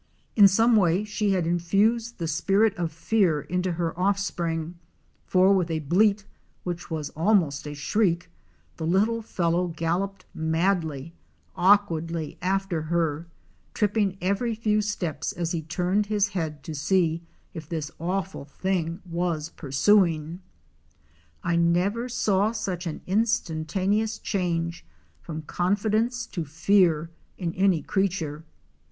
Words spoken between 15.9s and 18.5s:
his head to see if this awful